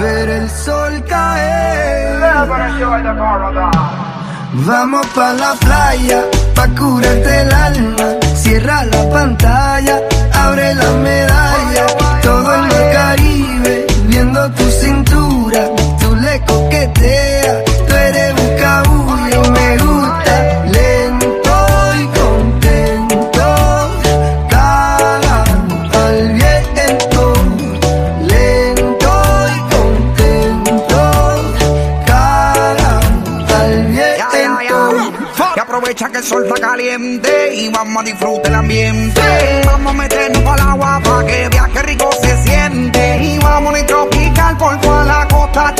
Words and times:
ver 0.00 0.28
el 0.28 0.50
sol 0.50 1.04
caer. 1.08 2.20
Vamos 4.54 5.06
pa 5.14 5.32
la 5.32 5.54
playa, 5.54 6.24
pa 6.54 6.68
curarte 6.68 7.40
el 7.40 7.52
alma. 7.52 8.08
Cierra 8.34 8.84
la 8.84 9.10
pantalla, 9.10 10.00
abre 10.44 10.74
la 10.74 10.90
medalla. 11.08 11.86
Todo 12.22 12.54
el 12.54 12.62
mar 12.62 12.92
Caribe, 12.92 13.86
viendo 14.08 14.50
tu 14.52 14.70
cintura. 14.70 15.62
Tú 16.00 16.14
le 16.16 16.40
coqueteas, 16.42 17.56
el 36.22 36.28
sol 36.28 36.44
está 36.46 36.60
caliente 36.60 37.54
y 37.54 37.68
vamos 37.68 38.00
a 38.00 38.04
disfrutar 38.04 38.46
el 38.46 38.54
ambiente. 38.54 39.20
Vamos 39.66 39.92
a 39.92 39.96
meternos 39.96 40.46
al 40.46 40.60
agua 40.60 41.00
para 41.04 41.26
que 41.26 41.48
viaje 41.48 41.82
rico 41.82 42.10
se 42.22 42.42
siente. 42.44 43.24
Y 43.24 43.38
vamos 43.38 43.74
a 43.74 43.86
tropical 43.86 44.56
por 44.56 44.80
toda 44.80 45.04
la 45.04 45.26
costa. 45.28 45.74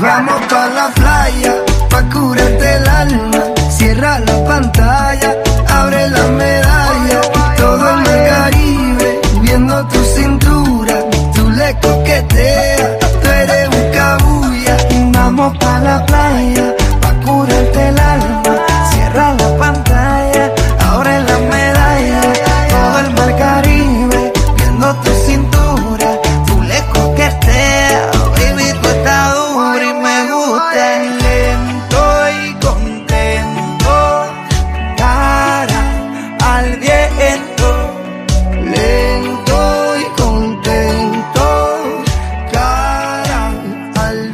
Rico. 0.00 0.27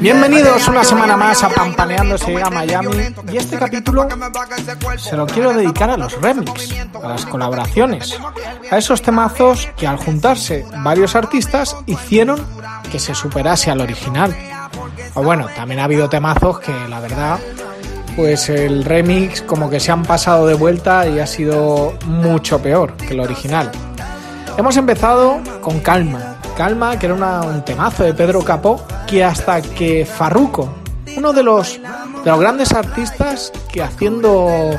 Bienvenidos 0.04 0.68
una 0.68 0.84
semana 0.84 1.16
más 1.16 1.42
a 1.44 1.48
Pampaneando 1.48 2.18
se 2.18 2.30
llega 2.30 2.48
a 2.48 2.50
Miami 2.50 2.94
y 3.32 3.38
este 3.38 3.56
capítulo 3.56 4.06
se 4.98 5.16
lo 5.16 5.24
quiero 5.24 5.54
dedicar 5.54 5.88
a 5.88 5.96
los 5.96 6.20
remix, 6.20 6.74
a 7.02 7.08
las 7.08 7.24
colaboraciones, 7.24 8.20
a 8.70 8.76
esos 8.76 9.00
temazos 9.00 9.66
que 9.78 9.86
al 9.86 9.96
juntarse 9.96 10.66
varios 10.82 11.16
artistas 11.16 11.74
hicieron 11.86 12.38
que 12.92 12.98
se 12.98 13.14
superase 13.14 13.70
al 13.70 13.80
original. 13.80 14.36
O 15.14 15.22
bueno, 15.22 15.46
también 15.56 15.80
ha 15.80 15.84
habido 15.84 16.10
temazos 16.10 16.60
que 16.60 16.74
la 16.86 17.00
verdad, 17.00 17.38
pues 18.14 18.50
el 18.50 18.84
remix 18.84 19.40
como 19.40 19.70
que 19.70 19.80
se 19.80 19.90
han 19.90 20.02
pasado 20.02 20.46
de 20.46 20.52
vuelta 20.52 21.08
y 21.08 21.18
ha 21.18 21.26
sido 21.26 21.94
mucho 22.04 22.60
peor 22.60 22.92
que 22.98 23.14
el 23.14 23.20
original. 23.20 23.72
Hemos 24.58 24.76
empezado 24.76 25.40
con 25.62 25.80
Calma. 25.80 26.33
Calma, 26.56 26.98
que 26.98 27.06
era 27.06 27.14
una- 27.14 27.40
un 27.42 27.64
temazo 27.64 28.04
de 28.04 28.14
Pedro 28.14 28.42
Capó, 28.42 28.80
que 29.06 29.24
hasta 29.24 29.60
que 29.62 30.06
Farruko, 30.06 30.68
uno 31.16 31.32
de 31.32 31.42
los, 31.42 31.80
de 32.24 32.30
los 32.30 32.40
grandes 32.40 32.72
artistas 32.72 33.52
que 33.72 33.82
haciendo 33.82 34.70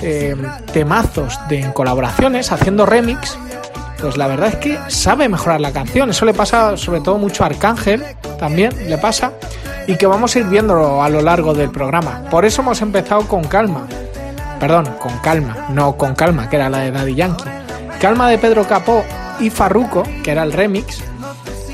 eh, 0.00 0.36
temazos 0.72 1.38
de 1.48 1.60
en 1.60 1.72
colaboraciones, 1.72 2.52
haciendo 2.52 2.86
remix, 2.86 3.36
pues 4.00 4.16
la 4.16 4.28
verdad 4.28 4.48
es 4.50 4.56
que 4.56 4.78
sabe 4.88 5.28
mejorar 5.28 5.60
la 5.60 5.72
canción. 5.72 6.10
Eso 6.10 6.24
le 6.24 6.34
pasa 6.34 6.76
sobre 6.76 7.00
todo 7.00 7.18
mucho 7.18 7.42
a 7.42 7.46
Arcángel, 7.46 8.04
también 8.38 8.72
le 8.88 8.96
pasa, 8.98 9.32
y 9.88 9.96
que 9.96 10.06
vamos 10.06 10.36
a 10.36 10.38
ir 10.38 10.44
viéndolo 10.46 11.02
a 11.02 11.08
lo 11.08 11.20
largo 11.20 11.52
del 11.52 11.70
programa. 11.70 12.22
Por 12.30 12.44
eso 12.44 12.62
hemos 12.62 12.80
empezado 12.80 13.26
con 13.26 13.42
Calma. 13.44 13.86
Perdón, 14.60 14.88
con 15.00 15.18
Calma, 15.18 15.66
no 15.70 15.96
con 15.96 16.14
Calma, 16.14 16.48
que 16.48 16.56
era 16.56 16.68
la 16.68 16.78
de 16.78 16.92
Daddy 16.92 17.14
Yankee. 17.16 17.44
Calma 18.00 18.28
de 18.30 18.38
Pedro 18.38 18.64
Capó 18.68 19.02
y 19.40 19.50
Farruko, 19.50 20.02
que 20.22 20.30
era 20.30 20.42
el 20.42 20.52
remix, 20.52 21.02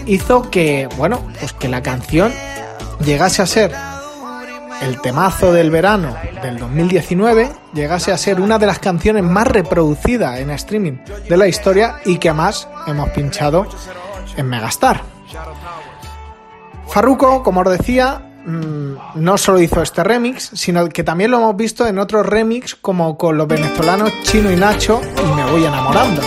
hizo 0.06 0.50
que, 0.50 0.88
bueno, 0.96 1.20
pues 1.38 1.52
que 1.52 1.68
la 1.68 1.82
canción 1.82 2.32
llegase 3.04 3.42
a 3.42 3.46
ser 3.46 3.72
el 4.82 5.00
temazo 5.00 5.52
del 5.52 5.70
verano 5.70 6.14
del 6.42 6.58
2019, 6.58 7.50
llegase 7.72 8.12
a 8.12 8.18
ser 8.18 8.40
una 8.40 8.58
de 8.58 8.66
las 8.66 8.78
canciones 8.78 9.22
más 9.22 9.48
reproducidas 9.48 10.38
en 10.40 10.50
streaming 10.50 10.98
de 11.28 11.36
la 11.36 11.46
historia 11.46 12.00
y 12.04 12.18
que 12.18 12.32
más 12.32 12.68
hemos 12.86 13.08
pinchado 13.10 13.66
en 14.36 14.48
Megastar. 14.48 15.02
Farruko, 16.88 17.42
como 17.42 17.60
os 17.62 17.78
decía, 17.78 18.20
mm, 18.44 18.94
no 19.16 19.38
solo 19.38 19.60
hizo 19.60 19.82
este 19.82 20.04
remix, 20.04 20.50
sino 20.54 20.88
que 20.88 21.02
también 21.02 21.30
lo 21.30 21.38
hemos 21.38 21.56
visto 21.56 21.86
en 21.86 21.98
otros 21.98 22.26
remix 22.26 22.74
como 22.74 23.16
con 23.16 23.38
los 23.38 23.48
venezolanos 23.48 24.12
Chino 24.22 24.50
y 24.50 24.56
Nacho 24.56 25.00
y 25.18 25.34
Me 25.34 25.50
voy 25.50 25.64
enamorando. 25.64 26.22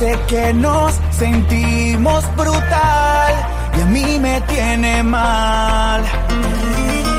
Sé 0.00 0.18
que 0.28 0.54
nos 0.54 0.94
sentimos 1.10 2.24
brutal 2.34 3.32
y 3.76 3.80
a 3.82 3.86
mí 3.96 4.18
me 4.18 4.40
tiene 4.52 5.02
mal. 5.02 6.00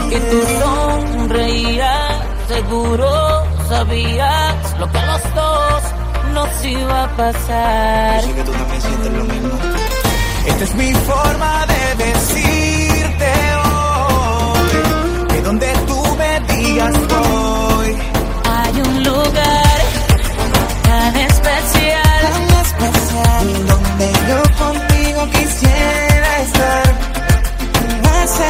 Que 0.09 0.19
tú 0.29 0.39
sonreías, 0.63 2.11
seguro 2.47 3.11
sabías 3.69 4.55
lo 4.79 4.91
que 4.91 4.97
a 4.97 5.05
los 5.11 5.23
dos 5.39 5.81
nos 6.33 6.65
iba 6.65 7.03
a 7.03 7.09
pasar. 7.21 8.21
que 8.37 8.43
tú 8.47 8.51
también 8.51 8.81
sientes 8.81 9.13
lo 9.13 9.23
mismo. 9.25 9.55
Esta 10.51 10.63
es 10.63 10.75
mi 10.75 10.91
forma 11.09 11.53
de 11.73 11.81
decirte 12.05 13.31
hoy 13.63 14.69
que 15.29 15.41
donde 15.41 15.69
tú 15.87 15.99
me 16.21 16.31
digas 16.51 16.93
voy. 17.09 17.60
Donde 23.23 24.11
yo 24.27 24.41
contigo 24.57 25.29
quisiera 25.31 26.41
estar. 26.41 26.95
En 27.83 28.05
ese 28.23 28.49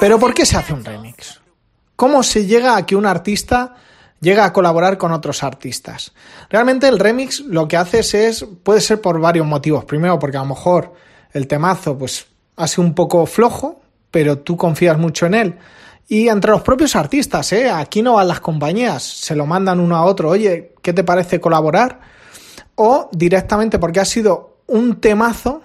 Pero 0.00 0.18
¿por 0.18 0.32
qué 0.32 0.46
se 0.46 0.56
hace 0.56 0.72
un 0.72 0.84
remix? 0.84 1.40
¿Cómo 1.96 2.22
se 2.22 2.46
llega 2.46 2.76
a 2.76 2.86
que 2.86 2.96
un 2.96 3.04
artista 3.04 3.74
llega 4.20 4.44
a 4.44 4.52
colaborar 4.52 4.96
con 4.96 5.12
otros 5.12 5.42
artistas? 5.42 6.12
Realmente 6.48 6.88
el 6.88 6.98
remix 6.98 7.40
lo 7.40 7.68
que 7.68 7.76
haces 7.76 8.14
es, 8.14 8.46
puede 8.62 8.80
ser 8.80 9.00
por 9.00 9.20
varios 9.20 9.46
motivos. 9.46 9.84
Primero, 9.84 10.18
porque 10.18 10.38
a 10.38 10.40
lo 10.40 10.46
mejor 10.46 10.94
el 11.32 11.46
temazo 11.46 11.98
pues 11.98 12.26
ha 12.56 12.66
sido 12.66 12.84
un 12.84 12.94
poco 12.94 13.26
flojo, 13.26 13.82
pero 14.10 14.38
tú 14.38 14.56
confías 14.56 14.98
mucho 14.98 15.26
en 15.26 15.34
él. 15.34 15.58
Y 16.08 16.28
entre 16.28 16.50
los 16.50 16.62
propios 16.62 16.96
artistas, 16.96 17.52
¿eh? 17.52 17.70
Aquí 17.70 18.02
no 18.02 18.14
van 18.14 18.28
las 18.28 18.40
compañías, 18.40 19.02
se 19.02 19.36
lo 19.36 19.46
mandan 19.46 19.78
uno 19.78 19.96
a 19.96 20.04
otro, 20.04 20.30
oye, 20.30 20.74
¿qué 20.82 20.92
te 20.92 21.04
parece 21.04 21.40
colaborar? 21.40 22.00
O 22.74 23.08
directamente 23.12 23.78
porque 23.78 24.00
ha 24.00 24.04
sido 24.04 24.56
un 24.66 25.00
temazo 25.00 25.62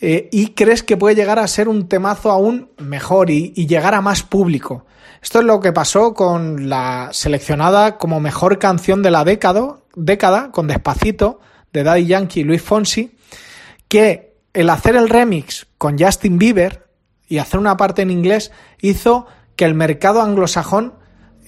eh, 0.00 0.28
y 0.30 0.48
crees 0.50 0.82
que 0.82 0.96
puede 0.96 1.16
llegar 1.16 1.38
a 1.38 1.48
ser 1.48 1.68
un 1.68 1.88
temazo 1.88 2.30
aún 2.30 2.70
mejor 2.78 3.30
y, 3.30 3.52
llegar 3.66 3.94
a 3.94 4.00
más 4.00 4.22
público. 4.22 4.86
Esto 5.20 5.40
es 5.40 5.44
lo 5.44 5.60
que 5.60 5.72
pasó 5.72 6.14
con 6.14 6.68
la 6.68 7.08
seleccionada 7.12 7.98
como 7.98 8.20
mejor 8.20 8.58
canción 8.58 9.02
de 9.02 9.10
la 9.10 9.24
década, 9.24 9.78
década 9.96 10.52
con 10.52 10.68
Despacito, 10.68 11.40
de 11.72 11.82
Daddy 11.82 12.06
Yankee 12.06 12.40
y 12.40 12.44
Luis 12.44 12.62
Fonsi, 12.62 13.16
que 13.88 14.36
el 14.54 14.70
hacer 14.70 14.94
el 14.94 15.08
remix 15.08 15.66
con 15.76 15.98
Justin 15.98 16.38
Bieber 16.38 16.86
y 17.26 17.38
hacer 17.38 17.58
una 17.58 17.76
parte 17.76 18.02
en 18.02 18.10
inglés 18.10 18.52
hizo 18.80 19.26
que 19.56 19.64
el 19.64 19.74
mercado 19.74 20.22
anglosajón 20.22 20.94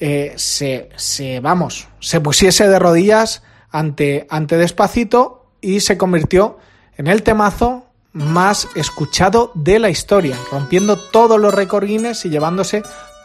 eh, 0.00 0.34
se, 0.36 0.88
se, 0.96 1.38
vamos, 1.40 1.88
se 2.00 2.20
pusiese 2.20 2.66
de 2.66 2.78
rodillas 2.78 3.42
ante, 3.70 4.26
ante 4.28 4.56
Despacito 4.56 5.52
y 5.60 5.80
se 5.80 5.96
convirtió 5.96 6.58
en 6.96 7.06
el 7.06 7.22
temazo 7.22 7.89
más 8.12 8.68
escuchado 8.74 9.52
de 9.54 9.78
la 9.78 9.90
historia, 9.90 10.36
rompiendo 10.50 10.96
todos 10.96 11.40
los 11.40 11.54
récords 11.54 11.86
Guinness 11.86 12.24
y 12.24 12.30
llevándose 12.30 12.82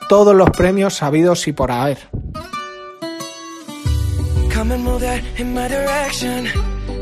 todos 0.10 0.36
los 0.36 0.50
premios 0.52 0.96
sabidos 0.96 1.48
y 1.48 1.54
por 1.54 1.72
haber. 1.72 1.98
In 5.38 5.54
my 5.54 5.68
direction. 5.68 6.48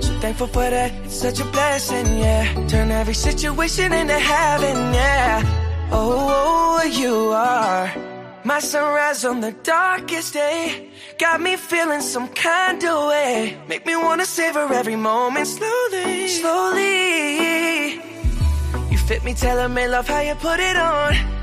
So 0.01 0.11
thankful 0.19 0.47
for 0.47 0.69
that, 0.69 0.91
it's 1.05 1.15
such 1.15 1.39
a 1.39 1.45
blessing, 1.45 2.19
yeah. 2.19 2.45
Turn 2.67 2.91
every 2.91 3.13
situation 3.13 3.93
into 3.93 4.19
heaven, 4.19 4.93
yeah. 4.93 5.41
Oh, 5.91 6.81
oh, 6.81 6.83
you 6.83 7.31
are 7.31 8.02
my 8.45 8.59
sunrise 8.59 9.25
on 9.25 9.41
the 9.41 9.51
darkest 9.63 10.33
day. 10.33 10.89
Got 11.17 11.41
me 11.41 11.55
feeling 11.55 12.01
some 12.01 12.27
kind 12.29 12.83
of 12.83 13.07
way. 13.07 13.57
Make 13.67 13.85
me 13.85 13.95
wanna 13.95 14.25
savor 14.25 14.71
every 14.73 14.95
moment 14.95 15.47
slowly, 15.47 16.27
slowly. 16.27 17.93
You 18.91 18.97
fit 18.97 19.23
me, 19.23 19.33
tailor 19.33 19.69
me, 19.69 19.87
love 19.87 20.07
how 20.07 20.19
you 20.19 20.35
put 20.35 20.59
it 20.59 20.75
on. 20.75 21.42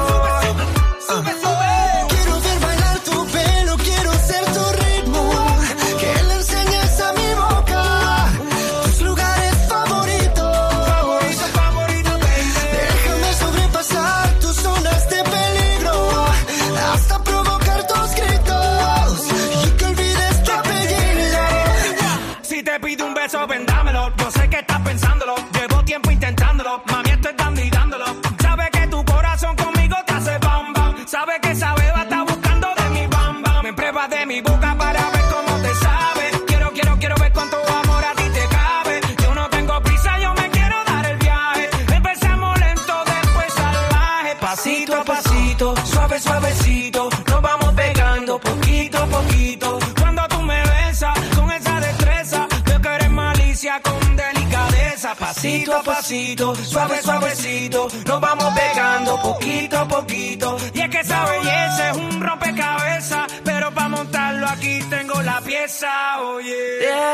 Suave 56.11 57.01
suavecito, 57.01 57.87
nos 58.05 58.19
vamos 58.19 58.53
pegando 58.53 59.17
poquito 59.21 59.79
a 59.79 59.87
poquito. 59.87 60.57
Y 60.73 60.81
es 60.81 60.89
que 60.89 60.99
esa 60.99 61.23
belleza 61.23 61.91
es 61.91 61.97
un 61.97 62.19
rompecabezas, 62.19 63.31
pero 63.45 63.73
para 63.73 63.87
montarlo 63.87 64.45
aquí 64.49 64.81
tengo 64.89 65.21
la 65.21 65.39
pieza, 65.39 66.19
oye. 66.19 66.53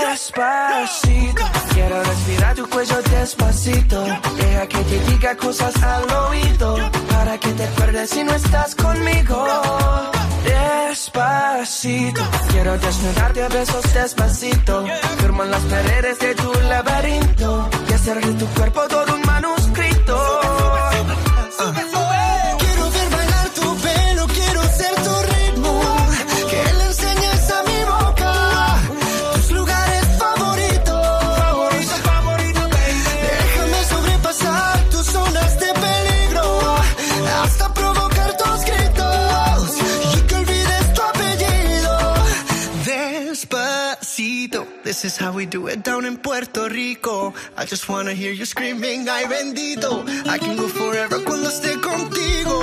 Despacito, 0.02 1.44
quiero 1.76 2.04
respirar 2.04 2.56
tu 2.56 2.68
cuello 2.68 3.00
despacito. 3.04 4.04
Deja 4.36 4.68
que 4.68 4.80
te 4.80 5.00
diga 5.12 5.38
cosas 5.38 5.76
al 5.84 6.12
oído, 6.12 6.78
para 7.12 7.38
que 7.38 7.50
te 7.50 7.66
acuerdes 7.66 8.10
si 8.10 8.24
no 8.24 8.34
estás 8.34 8.74
conmigo. 8.74 9.46
Despacito, 10.44 12.22
quiero 12.50 12.76
desnudarte 12.80 13.44
a 13.44 13.48
besos 13.50 13.94
despacito. 13.94 14.86
Firmo 15.20 15.44
en 15.44 15.52
las 15.52 15.62
paredes 15.66 16.18
de 16.18 16.34
tu 16.34 16.52
laberinto 16.68 16.97
hacer 18.10 18.26
de 18.26 18.34
tu 18.34 18.46
cuerpo 18.54 18.88
todo 18.88 19.16
un 19.16 19.22
manuscrito. 19.24 19.57
In 46.08 46.18
Puerto 46.18 46.68
Rico. 46.70 47.34
I 47.58 47.66
just 47.66 47.88
wanna 47.90 48.14
hear 48.14 48.32
you 48.32 48.46
screaming, 48.46 49.08
ay 49.10 49.26
bendito. 49.26 50.06
I 50.26 50.40
can 50.40 50.56
go 50.56 50.68
forever 50.68 51.24
cuando 51.24 51.50
esté 51.50 51.80
contigo. 51.82 52.54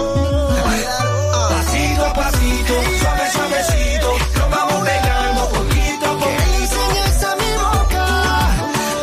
Pasito 1.50 2.04
a 2.04 2.12
pasito, 2.14 2.74
suave 3.00 3.30
suavecito, 3.32 4.08
nos 4.38 4.50
vamos 4.50 4.88
pegando 4.88 5.48
poquito 5.50 6.04
a 6.06 6.18
poquito. 6.18 6.46
enseñes 6.62 7.22
a 7.22 7.36
mi 7.36 7.52
boca 7.64 8.06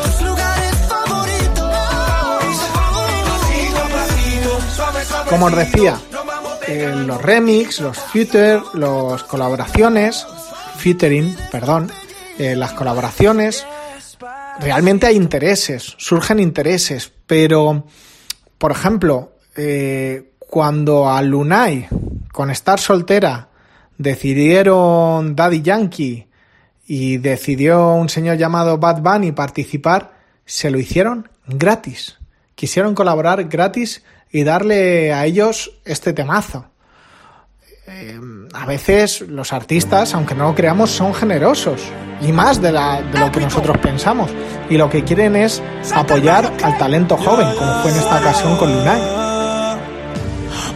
tus 0.04 0.22
lugares 0.28 0.76
favoritos. 0.90 1.70
Pasito 3.30 3.80
a 3.80 3.88
pasito, 3.98 4.50
suave 4.76 5.06
suavecito. 5.06 5.30
Como 5.30 5.46
os 5.46 5.56
decía, 5.56 6.00
eh, 6.68 6.94
los 7.06 7.22
remix, 7.22 7.80
los 7.80 7.98
feature, 7.98 8.62
los 8.74 9.24
colaboraciones, 9.24 10.26
featuring, 10.78 11.38
perdón, 11.52 11.92
eh, 12.40 12.56
las 12.56 12.74
colaboraciones, 12.74 13.66
realmente 14.62 15.08
hay 15.08 15.16
intereses, 15.16 15.96
surgen 15.98 16.40
intereses, 16.40 17.12
pero, 17.26 17.86
por 18.58 18.72
ejemplo, 18.72 19.34
eh, 19.56 20.32
cuando 20.40 21.10
a 21.10 21.22
Lunay, 21.22 21.88
con 22.32 22.52
estar 22.52 22.80
soltera, 22.80 23.50
decidieron 23.98 25.36
Daddy 25.36 25.62
Yankee 25.62 26.28
y 26.88 27.18
decidió 27.18 27.94
un 27.94 28.10
señor 28.10 28.38
llamado 28.38 28.78
Bad 28.78 29.02
Bunny 29.02 29.32
participar, 29.32 30.14
se 30.46 30.70
lo 30.70 30.80
hicieron 30.80 31.30
gratis. 31.48 32.18
Quisieron 32.56 32.94
colaborar 32.96 33.46
gratis 33.46 34.04
y 34.32 34.44
darle 34.44 35.14
a 35.14 35.26
ellos 35.26 35.80
este 35.86 36.14
temazo. 36.14 36.66
Eh, 37.88 38.20
a 38.54 38.66
veces 38.66 39.22
los 39.22 39.54
artistas, 39.54 40.14
aunque 40.14 40.36
no 40.36 40.50
lo 40.50 40.56
creamos, 40.56 40.92
son 40.92 41.14
generosos 41.14 41.82
y 42.22 42.32
más 42.32 42.62
de, 42.62 42.72
la- 42.72 43.02
de 43.02 43.20
lo 43.20 43.32
que 43.32 43.40
nosotros 43.42 43.78
pensamos. 43.80 44.30
Y 44.70 44.78
lo 44.78 44.90
que 44.90 45.04
quieren 45.04 45.36
es 45.36 45.62
apoyar 45.94 46.52
al 46.64 46.78
talento 46.78 47.18
joven, 47.18 47.48
como 47.58 47.74
fue 47.82 47.92
en 47.92 47.98
esta 47.98 48.20
ocasión 48.20 48.56
con 48.58 48.72
Lunay. 48.74 49.02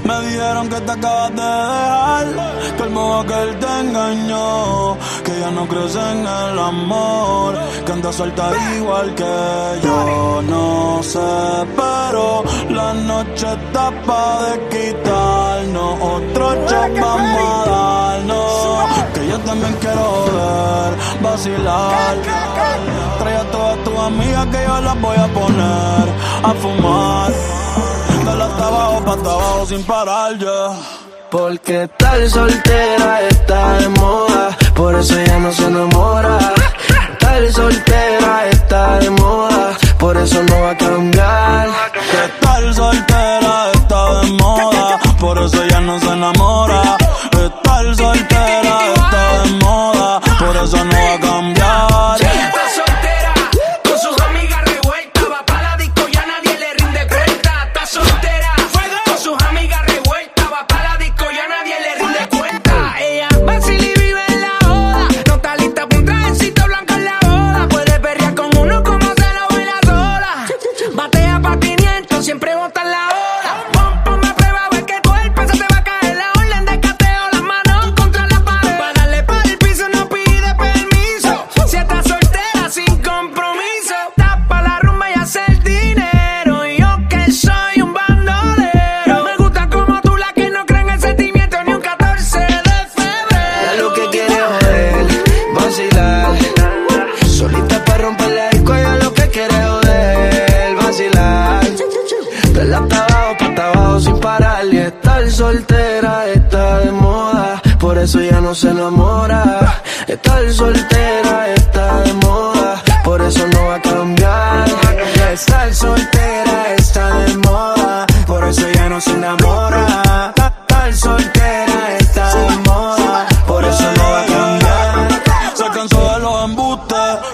Me 0.04 0.20
dijeron 0.28 0.70
que 0.70 0.80
te 0.82 0.92
acabas 0.92 1.30
de 1.32 1.42
dejar, 1.42 2.26
que 2.78 2.84
el 2.84 2.90
modo 2.92 3.26
que 3.26 3.34
él 3.42 3.56
te 3.58 3.80
engañó, 3.80 4.98
que 5.24 5.40
ya 5.40 5.50
no 5.50 5.68
crees 5.68 5.96
en 5.96 6.20
el 6.20 6.60
amor, 6.60 7.56
que 7.86 7.92
anda 7.92 8.14
suelta 8.14 8.52
igual 8.78 9.16
que 9.16 9.80
yo. 9.84 10.42
No 10.48 11.02
sé, 11.02 11.20
pero 11.76 12.44
la 12.70 12.94
noche 12.94 13.48
está 13.52 13.90
pa' 14.06 14.42
de 14.44 14.60
quitarnos, 14.70 15.96
otro 16.00 16.54
shot 16.68 17.00
vamos 17.02 17.68
a 17.68 17.70
darnos, 17.72 18.95
también 19.46 19.74
quiero 19.80 20.26
ver, 20.26 21.22
vacilar. 21.22 22.16
Trae 23.20 23.38
a 23.38 23.52
todas 23.52 23.78
tus 23.84 24.00
amigas 24.00 24.46
que 24.48 24.64
yo 24.68 24.82
las 24.82 25.02
voy 25.02 25.18
a 25.18 25.28
poner 25.28 26.06
a 26.44 26.54
fumar. 26.62 27.32
Dale 28.26 28.44
hasta 28.44 28.68
abajo, 28.68 29.04
pa' 29.06 29.12
hasta 29.14 29.32
abajo 29.32 29.66
sin 29.68 29.84
parar 29.84 30.38
ya. 30.38 30.62
Porque 31.30 31.88
tal 31.98 32.30
soltera 32.30 33.22
está 33.30 33.78
de 33.80 33.90
moda, 33.90 34.58
por 34.74 34.96
eso 34.96 35.20
ella 35.20 35.40
no 35.40 35.52
se 35.52 35.66
enamora. 35.66 36.38
Tal 37.20 37.54
soltera 37.54 38.48
está 38.52 39.00
de 39.00 39.10
moda, 39.10 39.78
por 40.00 40.18
eso 40.18 40.42
no 40.44 40.62
va 40.62 40.72
a 40.72 40.78
cambiar. 40.78 41.68
Que 42.12 42.46
tal 42.46 42.74
soltera 42.74 43.72
está 43.74 44.22
de 44.22 44.32
moda, 44.32 45.00
por 45.20 45.38
eso 45.44 45.64
ella 45.64 45.80
no 45.82 46.00
se 46.00 46.08
enamora. 46.08 46.98
Estar 47.46 47.96
soltera 47.96 48.94
está 48.96 49.44
de 49.44 49.52
moda, 49.64 50.20
por 50.40 50.56
eso 50.58 50.84
no 50.84 50.96
va 50.96 51.14
a 51.14 51.20
cambiar. 51.20 51.55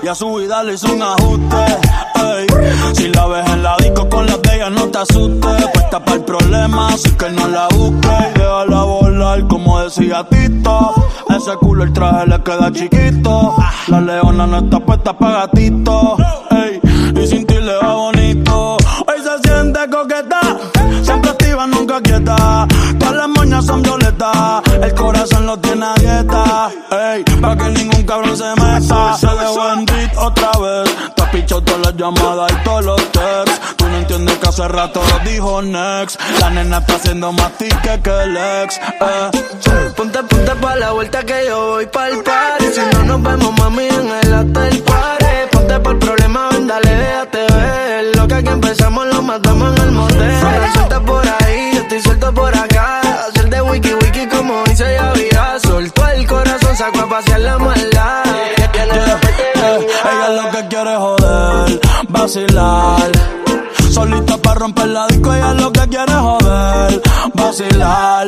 Y 0.04 0.08
a 0.08 0.16
su 0.16 0.34
vida 0.36 0.64
le 0.64 0.74
hizo 0.74 0.92
un 0.92 1.02
ajuste. 1.02 1.56
Si 2.94 3.08
la 3.10 3.28
ves 3.28 3.50
en 3.50 3.64
la 3.64 3.78
disco 3.78 4.10
con 4.10 4.26
las 4.26 4.42
de 4.42 4.56
ella, 4.56 4.70
no 4.70 4.88
te 4.88 4.98
asustes. 4.98 5.68
Puesta 5.74 6.04
para 6.04 6.18
el 6.18 6.24
problema, 6.24 6.88
así 6.90 7.12
que 7.12 7.30
no 7.30 7.48
la 7.48 7.68
busques. 7.70 8.12
Y 8.36 8.40
déjala 8.40 8.84
volar, 8.84 9.48
como 9.48 9.80
decía 9.82 10.26
Tito. 10.30 10.94
Ese 11.30 11.56
culo 11.58 11.84
el 11.84 11.94
traje 11.94 12.28
le 12.28 12.44
queda 12.44 12.72
chiquito. 12.72 13.56
La 13.88 14.02
leona 14.02 14.48
no 14.48 14.58
está 14.58 14.80
puesta 14.80 15.18
para 15.18 15.42
gatito. 15.42 16.18
Corazón 25.22 25.46
lo 25.46 25.58
tiene 25.60 25.86
a 25.86 25.94
dieta. 25.94 26.72
Ey, 26.90 27.24
pa' 27.42 27.56
que 27.56 27.70
ningún 27.70 28.04
cabrón 28.04 28.36
se 28.36 28.50
meta. 28.56 29.18
Se 29.18 29.28
dejó 29.28 29.74
en 29.74 29.86
beat 29.86 30.18
otra 30.18 30.52
vez. 30.60 30.96
Te 31.16 31.22
has 31.22 31.30
pichado 31.30 31.62
todas 31.62 31.82
las 31.82 31.96
llamadas 31.96 32.52
y 32.52 32.64
todos 32.64 32.86
los 32.86 33.12
texts. 33.12 33.62
Tú 33.76 33.88
no 33.88 33.98
entiendes 33.98 34.38
que 34.40 34.50
hace 34.50 34.68
rato 34.68 35.02
dijo 35.24 35.62
next. 35.62 36.20
La 36.40 36.50
nena 36.50 36.80
está 36.80 36.96
haciendo 36.96 37.32
más 37.34 37.52
tique 37.54 38.02
que 38.02 38.24
el 38.24 38.36
ex. 38.36 38.78
Eh. 38.78 39.94
Ponte, 39.96 40.24
ponte 40.24 40.56
pa' 40.56 40.76
la 40.78 40.92
vuelta 40.92 41.24
que 41.24 41.46
yo 41.46 41.68
voy 41.68 41.86
pa'l 41.86 42.24
party. 42.24 42.66
Si 42.74 42.82
no 42.96 43.04
nos 43.04 43.22
vemos, 43.22 43.60
mami, 43.60 43.86
en 43.86 44.12
el 44.24 44.34
hotel 44.34 44.84
party. 44.84 45.26
Ponte 45.52 45.80
por 45.82 45.92
el 45.94 46.00
problema, 46.00 46.50
ven, 46.50 46.68
dale, 46.68 46.96
déjate 46.96 47.54
ver. 47.54 48.16
Lo 48.16 48.28
que 48.28 48.34
aquí 48.34 48.48
empezamos 48.48 49.06
lo 49.06 49.22
matamos 49.22 49.78
en 49.78 49.84
el 49.84 49.92
motel. 49.92 50.40
Suelta 50.74 51.00
por 51.02 51.28
ahí, 51.28 51.72
yo 51.76 51.82
estoy 51.82 52.02
suelto 52.02 52.34
por 52.34 52.56
acá. 52.56 53.02
Hacer 53.28 53.50
de 53.50 53.62
wiki 53.62 53.94
corazón, 56.82 56.94
sacó 56.94 57.00
a 57.00 57.10
pasear 57.10 57.40
la 57.42 57.58
maldad. 57.58 58.24
Ella 60.04 60.30
lo 60.44 60.52
que 60.52 60.68
quiere 60.68 60.92
es 60.94 60.98
joder, 60.98 61.80
vacilar. 62.10 63.12
Solita 63.90 64.38
para 64.38 64.60
romper 64.60 64.88
la 64.88 65.08
disco, 65.08 65.34
ella 65.34 65.54
lo 65.54 65.72
que 65.72 65.88
quiere 65.88 66.12
es 66.12 66.18
joder, 66.18 67.02
vacilar. 67.34 68.28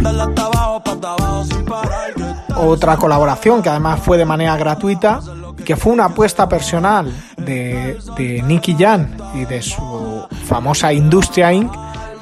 Dale 0.00 0.22
hasta 0.22 0.42
abajo, 0.44 0.82
pa' 0.84 0.92
hasta 0.92 1.12
abajo 1.12 1.44
sin 1.44 1.64
parar. 1.64 2.14
que- 2.14 2.54
Otra 2.54 2.96
colaboración 2.96 3.62
que 3.62 3.68
además 3.68 4.00
fue 4.00 4.16
de 4.16 4.24
manera 4.24 4.56
gratuita, 4.56 5.20
que 5.64 5.76
fue 5.76 5.92
una 5.92 6.06
apuesta 6.06 6.48
personal 6.48 7.12
de, 7.36 7.98
de 8.16 8.42
Nicky 8.42 8.76
Jan 8.78 9.16
y 9.34 9.44
de 9.44 9.60
su 9.60 10.24
famosa 10.46 10.92
Industria 10.92 11.52
Inc., 11.52 11.72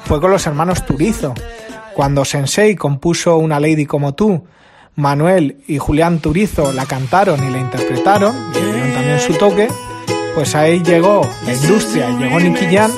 fue 0.05 0.19
con 0.19 0.31
los 0.31 0.45
hermanos 0.47 0.85
Turizo. 0.85 1.33
Cuando 1.93 2.25
Sensei 2.25 2.75
compuso 2.75 3.37
Una 3.37 3.59
Lady 3.59 3.85
como 3.85 4.13
tú, 4.13 4.43
Manuel 4.97 5.57
y 5.67 5.77
Julián 5.77 6.17
Turizo 6.19 6.73
la 6.73 6.87
cantaron 6.87 7.47
y 7.47 7.51
la 7.51 7.59
interpretaron, 7.59 8.35
y 8.51 8.59
le 8.59 8.73
dieron 8.73 8.93
también 8.93 9.19
su 9.19 9.33
toque, 9.33 9.67
pues 10.33 10.55
ahí 10.55 10.81
llegó 10.81 11.21
la 11.45 11.53
industria, 11.53 12.09
llegó 12.17 12.39
Nicky 12.39 12.75
Jan 12.75 12.91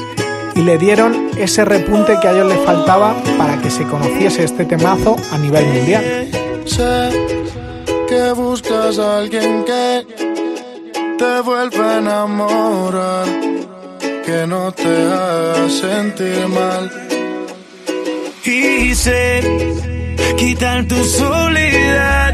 y 0.56 0.62
le 0.62 0.78
dieron 0.78 1.30
ese 1.38 1.66
repunte 1.66 2.18
que 2.22 2.28
a 2.30 2.32
ellos 2.32 2.48
les 2.48 2.60
faltaba 2.66 3.22
para 3.38 3.62
que 3.62 3.70
se 3.70 3.84
conociese 3.84 4.46
este 4.46 4.64
temazo 4.64 5.18
a 5.34 5.38
nivel 5.38 5.66
mundial. 5.66 6.32
Sé 6.66 7.10
que 8.08 8.32
buscas 8.32 8.98
a 8.98 9.18
alguien 9.18 9.66
que 9.66 10.08
te 11.18 11.42
vuelva 11.42 11.96
a 11.96 11.98
enamorar, 11.98 13.28
que 14.26 14.48
no 14.48 14.72
te 14.72 14.88
haga 14.88 15.70
sentir 15.70 16.48
mal. 16.48 16.90
Y 18.46 18.96
sé 18.96 19.89
quitar 20.36 20.86
tu 20.86 21.04
soledad. 21.04 22.34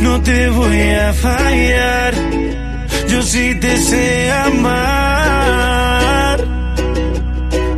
No 0.00 0.20
te 0.22 0.48
voy 0.48 0.80
a 1.06 1.12
fallar. 1.12 2.14
Yo 3.08 3.22
sí 3.22 3.54
te 3.60 3.76
sé 3.78 4.30
amar. 4.30 5.58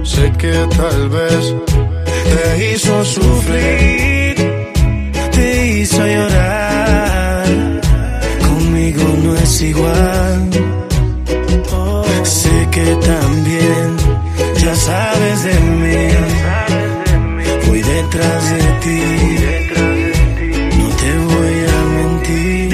Sé 0.03 0.33
que 0.39 0.53
tal 0.77 1.09
vez 1.09 1.55
Te 2.31 2.73
hizo 2.73 3.05
sufrir. 3.05 4.35
Te 5.33 5.67
hizo 5.69 6.07
llorar. 6.07 7.47
Conmigo 8.49 9.05
no 9.25 9.35
es 9.37 9.63
igual. 9.63 10.51
Sé 12.25 12.69
que 12.71 12.97
también 13.13 13.97
ya 14.63 14.75
sabes 14.75 15.45
de 15.45 15.55
mí. 15.61 16.50
Detrás. 18.11 18.55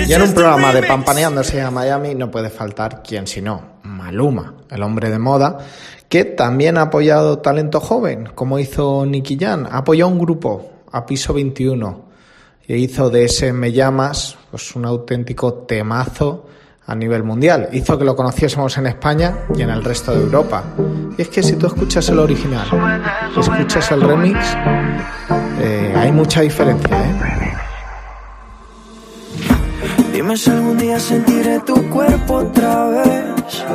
Y 0.09 0.13
en 0.13 0.23
un 0.23 0.33
programa 0.35 0.73
de 0.73 0.85
Pampaneándose 0.85 1.61
a 1.61 1.71
Miami 1.71 2.15
no 2.15 2.31
puede 2.31 2.49
faltar 2.49 3.03
quien 3.03 3.27
si 3.27 3.43
no, 3.43 3.81
Maluma, 3.83 4.55
el 4.71 4.83
hombre 4.83 5.11
de 5.11 5.19
moda, 5.19 5.59
que 6.09 6.25
también 6.25 6.79
ha 6.79 6.83
apoyado 6.83 7.39
talento 7.39 7.81
joven, 7.81 8.29
como 8.35 8.61
hizo 8.61 9.05
Nicky 9.05 9.37
Jan. 9.37 9.67
Apoyó 9.69 10.05
a 10.05 10.09
un 10.09 10.19
grupo, 10.19 10.71
a 10.93 11.05
Piso 11.05 11.35
21, 11.35 12.05
e 12.69 12.79
hizo 12.79 13.11
de 13.11 13.25
ese 13.25 13.53
Me 13.53 13.73
Llamas 13.73 14.37
pues, 14.51 14.77
un 14.77 14.87
auténtico 14.87 15.53
temazo 15.53 16.47
a 16.87 16.95
nivel 16.95 17.23
mundial. 17.23 17.69
Hizo 17.73 17.99
que 17.99 18.05
lo 18.05 18.15
conociésemos 18.15 18.77
en 18.79 18.87
España 18.87 19.35
y 19.57 19.63
en 19.63 19.71
el 19.71 19.83
resto 19.83 20.13
de 20.13 20.23
Europa. 20.23 20.65
Y 21.17 21.23
es 21.23 21.29
que 21.29 21.43
si 21.43 21.57
tú 21.57 21.67
escuchas 21.67 22.09
el 22.09 22.19
original, 22.19 22.67
escuchas 23.37 23.91
el 23.93 24.01
remix, 24.03 24.39
eh, 25.61 25.95
hay 25.97 26.13
mucha 26.13 26.43
diferencia, 26.43 26.97
¿eh? 26.97 27.37
Dime 30.13 30.37
si 30.37 30.51
algún 30.51 30.79
día 30.79 30.99
sentiré 30.99 31.61
tu 31.61 31.75
cuerpo 31.91 32.35
otra 32.37 32.87
vez. 32.87 33.25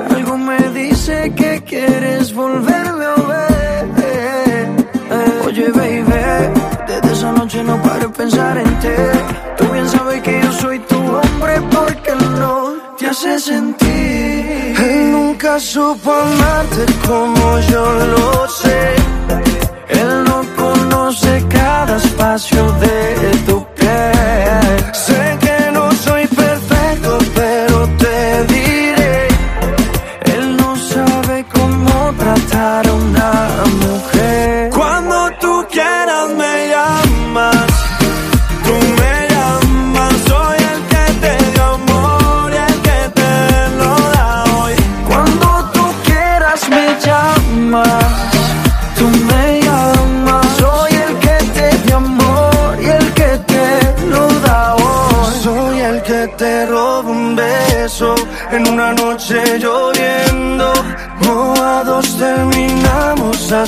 Algo 0.09 0.37
me 0.37 0.57
dice 0.69 1.31
que 1.35 1.61
quieres 1.63 2.33
volverme 2.33 3.05
a 3.05 3.15
ver. 3.27 3.51
Oye, 5.45 5.69
baby, 5.71 5.90
noche 7.31 7.63
no 7.63 7.81
paro 7.81 8.07
de 8.07 8.09
pensar 8.09 8.57
en 8.57 8.79
ti. 8.79 8.95
Tú 9.57 9.65
bien 9.71 9.87
sabes 9.87 10.21
que 10.21 10.41
yo 10.41 10.51
soy 10.53 10.79
tu 10.79 10.97
hombre 10.97 11.61
porque 11.71 12.15
no 12.39 12.73
te 12.97 13.07
hace 13.07 13.39
sentir. 13.39 14.75
Él 14.87 15.11
nunca 15.11 15.59
supo 15.59 16.11
amarte 16.11 16.85
como 17.07 17.59
yo 17.71 17.83
lo 18.13 18.47
sé. 18.49 18.95
Él 19.89 20.23
no 20.23 20.41
conoce 20.55 21.43
cada 21.49 21.97
espacio 21.97 22.71
de 22.73 23.31
tu 23.45 23.65
piel. 23.75 23.81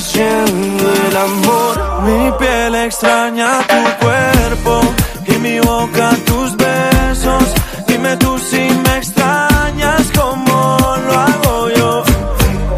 Haciendo 0.04 0.84
el 1.08 1.16
amor. 1.16 1.74
Mi 2.06 2.32
piel 2.38 2.74
extraña 2.74 3.48
tu 3.72 4.04
cuerpo 4.04 4.80
y 5.26 5.38
mi 5.38 5.58
boca 5.60 6.10
tus 6.26 6.56
besos. 6.56 7.44
Dime 7.86 8.16
tú 8.18 8.38
si 8.38 8.62
me 8.84 8.96
extrañas 8.98 10.02
como 10.18 10.76
lo 11.06 11.12
hago 11.26 11.70
yo. 11.78 12.04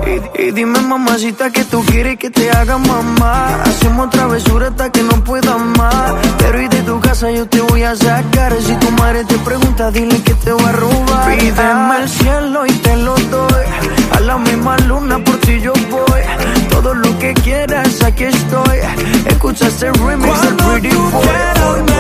Y, 0.06 0.42
y 0.42 0.50
dime 0.52 0.80
mamacita 0.80 1.50
que 1.50 1.64
tú 1.64 1.84
quieres 1.84 2.16
que 2.16 2.30
te 2.30 2.48
haga 2.48 2.78
mamá 2.78 3.62
Hacemos 3.64 4.08
travesura 4.10 4.68
hasta 4.68 4.92
que 4.92 5.02
no 5.02 5.24
pueda 5.24 5.56
más 5.56 6.14
Pero 6.38 6.62
y 6.62 6.68
de 6.68 6.82
tu 6.82 7.00
casa 7.00 7.28
yo 7.32 7.48
te 7.48 7.60
voy 7.60 7.82
a 7.82 7.96
sacar 7.96 8.54
Si 8.62 8.72
tu 8.76 8.88
madre 8.92 9.24
te 9.24 9.36
pregunta 9.38 9.90
dile 9.90 10.22
que 10.22 10.34
te 10.34 10.52
voy 10.52 10.64
a 10.64 10.72
robar 10.72 10.95
aquí 18.16 18.24
estoy. 18.24 18.78
Escucha 19.26 19.66
este 19.68 19.92
remix 19.92 20.40
del 20.40 20.56
Pretty 20.56 20.88
Boy 20.88 21.95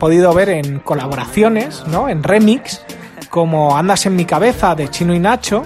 podido 0.00 0.32
ver 0.34 0.48
en 0.48 0.80
colaboraciones, 0.80 1.84
¿no? 1.86 2.08
En 2.08 2.24
remix, 2.24 2.82
como 3.28 3.76
Andas 3.76 4.06
en 4.06 4.16
mi 4.16 4.24
cabeza 4.24 4.74
de 4.74 4.88
Chino 4.88 5.14
y 5.14 5.20
Nacho, 5.20 5.62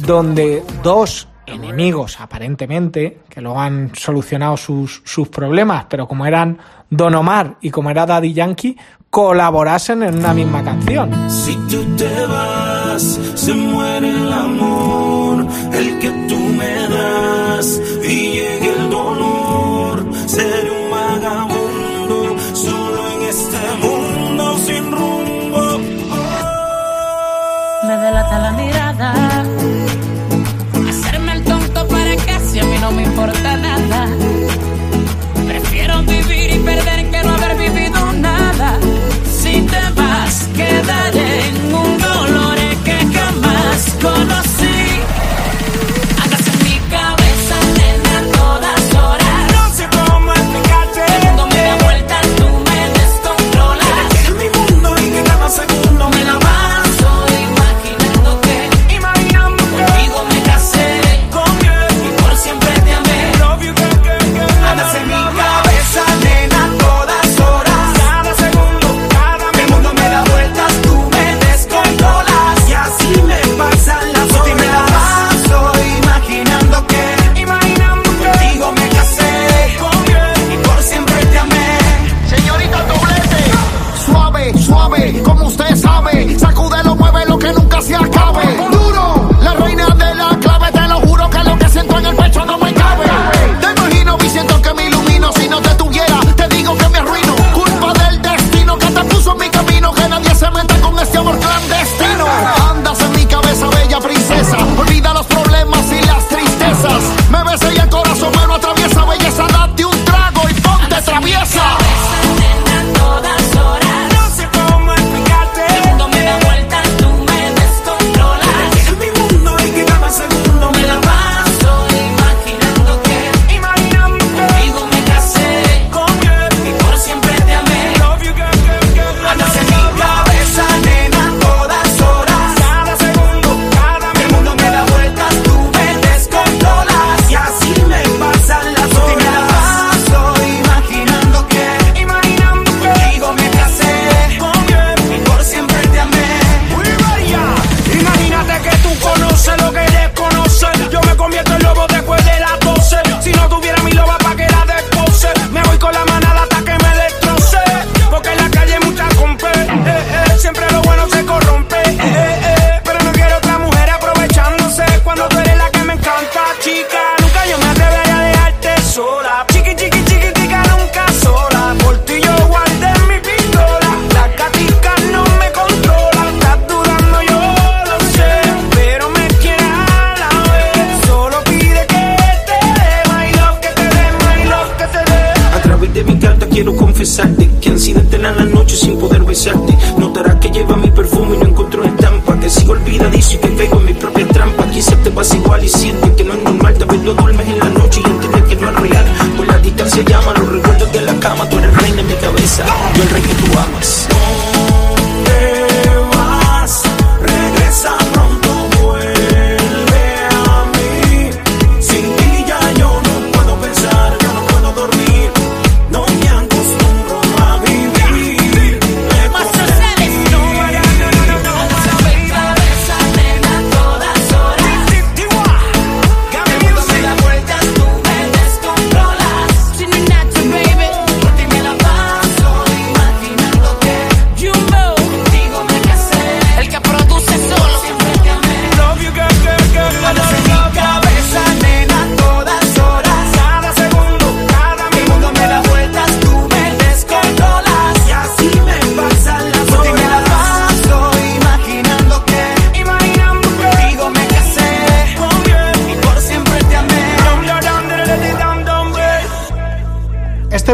donde 0.00 0.64
dos 0.82 1.28
enemigos 1.46 2.20
aparentemente, 2.20 3.20
que 3.28 3.40
luego 3.40 3.60
han 3.60 3.92
solucionado 3.94 4.56
sus, 4.56 5.02
sus 5.04 5.28
problemas, 5.28 5.84
pero 5.88 6.08
como 6.08 6.24
eran 6.26 6.58
Don 6.88 7.14
Omar 7.14 7.56
y 7.60 7.70
como 7.70 7.90
era 7.90 8.06
Daddy 8.06 8.32
Yankee, 8.32 8.76
colaborasen 9.10 10.04
en 10.04 10.18
una 10.18 10.32
misma 10.32 10.64
canción. 10.64 11.10
Si 11.30 11.54
tú 11.68 11.84
te 11.96 12.26
vas, 12.26 13.20
se 13.34 13.52
muere 13.52 14.08
el 14.08 14.32
amor, 14.32 15.46
el 15.72 15.98
que 15.98 16.10
tú 16.28 16.36
me 16.38 16.88
das 16.88 17.80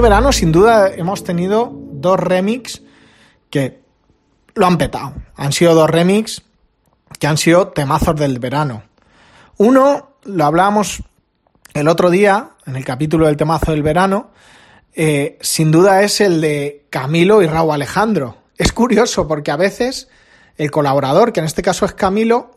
verano 0.06 0.30
sin 0.30 0.52
duda 0.52 0.94
hemos 0.94 1.24
tenido 1.24 1.72
dos 1.74 2.20
remix 2.20 2.80
que 3.50 3.80
lo 4.54 4.64
han 4.64 4.78
petado. 4.78 5.14
Han 5.34 5.52
sido 5.52 5.74
dos 5.74 5.90
remix 5.90 6.42
que 7.18 7.26
han 7.26 7.36
sido 7.36 7.68
temazos 7.68 8.14
del 8.14 8.38
verano. 8.38 8.84
Uno, 9.56 10.10
lo 10.22 10.44
hablábamos 10.44 11.02
el 11.74 11.88
otro 11.88 12.10
día, 12.10 12.50
en 12.66 12.76
el 12.76 12.84
capítulo 12.84 13.26
del 13.26 13.36
temazo 13.36 13.72
del 13.72 13.82
verano, 13.82 14.30
eh, 14.94 15.38
sin 15.40 15.72
duda 15.72 16.02
es 16.02 16.20
el 16.20 16.40
de 16.40 16.86
Camilo 16.88 17.42
y 17.42 17.48
Raúl 17.48 17.72
Alejandro. 17.72 18.36
Es 18.56 18.70
curioso 18.70 19.26
porque 19.26 19.50
a 19.50 19.56
veces 19.56 20.06
el 20.56 20.70
colaborador, 20.70 21.32
que 21.32 21.40
en 21.40 21.46
este 21.46 21.62
caso 21.62 21.84
es 21.84 21.94
Camilo, 21.94 22.52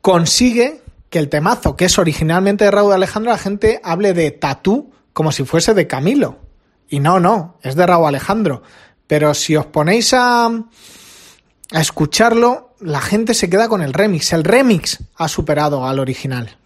consigue 0.00 0.80
que 1.10 1.18
el 1.18 1.28
temazo, 1.28 1.76
que 1.76 1.84
es 1.84 1.98
originalmente 1.98 2.64
de 2.64 2.70
Raúl 2.70 2.94
Alejandro, 2.94 3.30
la 3.30 3.36
gente 3.36 3.78
hable 3.84 4.14
de 4.14 4.30
tatú 4.30 4.90
como 5.12 5.32
si 5.32 5.44
fuese 5.44 5.74
de 5.74 5.86
Camilo. 5.86 6.47
Y 6.88 7.00
no, 7.00 7.20
no, 7.20 7.58
es 7.62 7.74
de 7.76 7.86
Raúl 7.86 8.08
Alejandro. 8.08 8.62
Pero 9.06 9.34
si 9.34 9.56
os 9.56 9.66
ponéis 9.66 10.12
a, 10.14 10.46
a 10.46 11.80
escucharlo, 11.80 12.74
la 12.80 13.00
gente 13.00 13.34
se 13.34 13.50
queda 13.50 13.68
con 13.68 13.82
el 13.82 13.92
remix. 13.92 14.32
El 14.32 14.44
remix 14.44 14.98
ha 15.16 15.28
superado 15.28 15.86
al 15.86 15.98
original. 15.98 16.56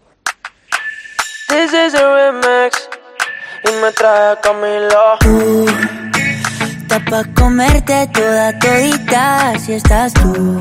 This 1.48 1.72
is 1.72 1.94
a 1.94 2.32
remix 2.32 2.88
y 3.64 3.82
me 3.82 3.92
trae 3.92 4.36
Camilo. 4.40 5.18
Está 6.80 6.98
pa' 7.04 7.24
comerte 7.34 8.06
toda 8.12 8.58
todita 8.58 9.58
si 9.58 9.74
estás 9.74 10.12
tú. 10.14 10.60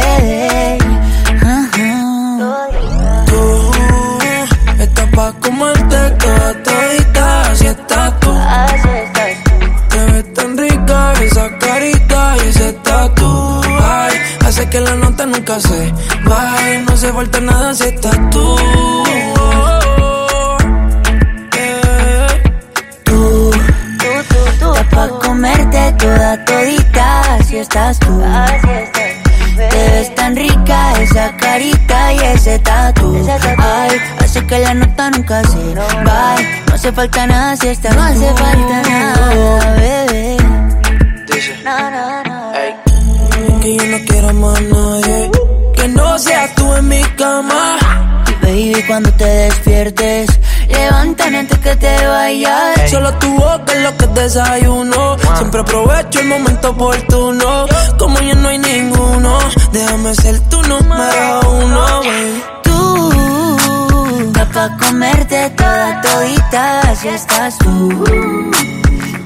nunca 15.51 15.67
se. 15.67 15.93
No 16.87 16.97
se 16.97 17.13
falta 17.13 17.39
nada 17.41 17.73
si 17.73 17.83
estás 17.83 18.29
tú. 18.29 18.55
Tú, 23.03 23.51
tú, 23.99 24.11
tú, 24.29 24.39
tú, 24.59 24.75
está 24.75 24.89
pa' 24.95 25.07
comerte 25.19 25.93
toda 25.97 26.45
todita, 26.45 27.35
así 27.35 27.57
estás 27.57 27.99
tú. 27.99 28.23
Así 28.23 28.69
estás 28.69 29.69
Te 29.69 29.91
ves 29.91 30.15
tan 30.15 30.35
rica 30.35 31.01
esa 31.01 31.35
carita 31.37 32.13
y 32.13 32.19
ese 32.19 32.59
tatu. 32.59 33.25
Ay, 33.57 33.99
hace 34.19 34.45
que 34.45 34.59
la 34.59 34.73
nota 34.73 35.09
nunca 35.11 35.43
se 35.43 35.75
va. 35.75 36.35
No 36.67 36.75
hace 36.75 36.91
falta 36.91 37.27
nada 37.27 37.55
si 37.57 37.67
estás 37.67 37.95
No 37.95 38.03
hace 38.03 38.33
falta 38.33 38.81
nada, 38.89 39.75
bebé. 39.75 40.37
No, 41.65 41.91
no, 41.91 42.23
no. 42.23 42.51
Que 43.61 43.75
yo 43.75 43.85
no 43.85 43.97
quiero 44.07 44.33
más 44.33 44.57
a 44.57 44.61
nadie. 44.61 45.40
No 45.93 46.17
seas 46.19 46.55
tú 46.55 46.73
en 46.73 46.87
mi 46.87 47.01
cama. 47.17 47.77
Baby, 48.41 48.83
cuando 48.87 49.11
te 49.13 49.25
despiertes, 49.25 50.29
levántame 50.67 51.39
antes 51.39 51.59
que 51.59 51.75
te 51.75 52.07
vayas. 52.07 52.89
Solo 52.89 53.13
tu 53.19 53.29
boca 53.35 53.73
es 53.73 53.83
lo 53.83 53.97
que 53.97 54.07
desayuno. 54.07 55.17
Siempre 55.37 55.61
aprovecho 55.61 56.19
el 56.19 56.27
momento 56.27 56.69
oportuno. 56.71 57.65
Como 57.97 58.19
ya 58.19 58.33
no 58.35 58.47
hay 58.49 58.57
ninguno, 58.57 59.37
déjame 59.71 60.15
ser 60.15 60.39
tu 60.49 60.61
número 60.63 61.39
uno, 61.49 61.85
baby. 61.99 62.43
Tú, 62.63 63.11
pa' 64.53 64.77
comerte 64.77 65.49
toda 65.51 66.01
todita, 66.01 66.79
así 66.81 67.07
estás 67.09 67.57
tú. 67.59 68.03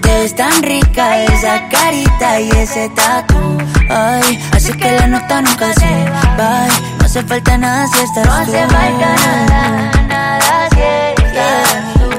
Te 0.02 0.14
ves 0.20 0.36
tan 0.36 0.62
rica 0.62 1.24
esa 1.24 1.68
carita 1.70 2.40
y 2.42 2.50
ese 2.52 2.90
tatu. 2.90 3.65
Ay, 3.90 4.40
así 4.54 4.72
que 4.74 4.92
la 4.92 5.08
nota 5.08 5.42
nunca 5.42 5.74
se 5.74 6.06
va. 6.38 6.68
No 7.00 7.06
hace 7.06 7.24
falta 7.24 7.58
nada 7.58 7.88
si 7.88 8.04
estás 8.04 8.24
tú. 8.24 8.30
No 8.30 8.36
hace 8.36 8.68
falta 8.68 9.16
nada, 9.26 9.92
nada 10.08 10.70
si 10.74 10.82
estás 11.22 11.94
tú. 12.00 12.10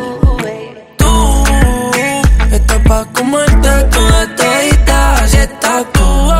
Tú 0.96 2.54
estás 2.54 2.78
pa' 2.88 3.04
comerte 3.12 3.68
toda 3.90 4.36
todita, 4.36 5.14
así 5.24 5.36
estás 5.38 5.84
tú. 5.92 6.32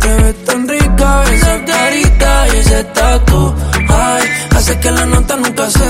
Te 0.00 0.14
ves 0.22 0.44
tan 0.44 0.68
rica 0.68 1.24
esa 1.32 1.64
carita 1.64 2.46
y 2.54 2.58
ese 2.58 2.84
tatu. 2.84 3.54
Ay, 3.88 4.22
hace 4.56 4.78
que 4.80 4.90
la 4.90 5.06
nota 5.06 5.36
nunca 5.36 5.70
se 5.70 5.88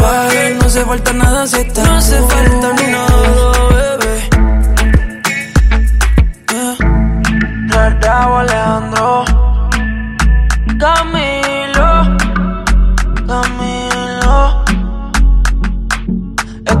vaya. 0.00 0.50
No 0.58 0.66
hace 0.66 0.84
falta 0.84 1.12
nada 1.12 1.46
si 1.46 1.56
estás 1.56 1.84
No 1.84 1.96
hace 1.96 2.16
falta 2.22 2.68
nada, 2.92 3.45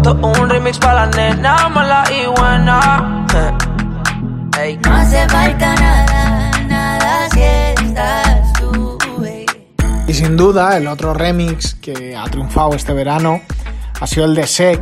Esto 0.06 0.20
un 0.24 0.48
remix 0.48 0.78
para 0.78 1.04
la 1.04 1.06
nena 1.16 1.68
mala 1.68 2.04
y 2.12 2.26
buena 2.26 3.26
Ey. 4.56 4.78
No 4.84 4.94
hace 4.94 5.28
falta 5.28 5.74
nada, 5.74 6.50
nada 6.68 7.28
si 7.30 7.40
estás 7.40 8.52
tú, 8.52 8.96
baby. 9.18 9.46
Y 10.06 10.14
sin 10.14 10.36
duda, 10.36 10.76
el 10.76 10.86
otro 10.86 11.12
remix 11.12 11.74
que 11.74 12.14
ha 12.14 12.22
triunfado 12.26 12.76
este 12.76 12.92
verano 12.92 13.40
ha 14.00 14.06
sido 14.06 14.26
el 14.26 14.36
de 14.36 14.46
Sek 14.46 14.80